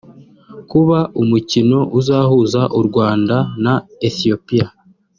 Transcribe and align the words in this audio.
Kuba 0.71 0.99
umukino 1.21 1.79
uzahuza 1.99 2.61
u 2.79 2.81
Rwanda 2.87 3.35
na 3.63 3.73
Ethiopia 4.07 4.67